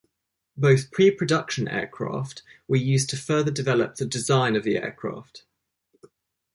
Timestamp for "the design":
3.97-4.55